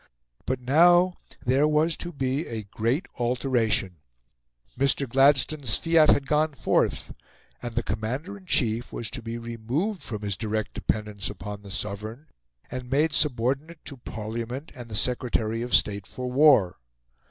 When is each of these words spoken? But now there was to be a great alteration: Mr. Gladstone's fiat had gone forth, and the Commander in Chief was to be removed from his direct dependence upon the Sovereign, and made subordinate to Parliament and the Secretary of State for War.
But 0.47 0.59
now 0.61 1.13
there 1.45 1.67
was 1.67 1.95
to 1.97 2.11
be 2.11 2.47
a 2.47 2.63
great 2.63 3.05
alteration: 3.19 3.97
Mr. 4.75 5.07
Gladstone's 5.07 5.77
fiat 5.77 6.09
had 6.09 6.25
gone 6.25 6.55
forth, 6.55 7.13
and 7.61 7.75
the 7.75 7.83
Commander 7.83 8.35
in 8.35 8.47
Chief 8.47 8.91
was 8.91 9.11
to 9.11 9.21
be 9.21 9.37
removed 9.37 10.01
from 10.01 10.23
his 10.23 10.35
direct 10.37 10.73
dependence 10.73 11.29
upon 11.29 11.61
the 11.61 11.69
Sovereign, 11.69 12.25
and 12.71 12.89
made 12.89 13.13
subordinate 13.13 13.85
to 13.85 13.97
Parliament 13.97 14.71
and 14.73 14.89
the 14.89 14.95
Secretary 14.95 15.61
of 15.61 15.75
State 15.75 16.07
for 16.07 16.31
War. 16.31 16.77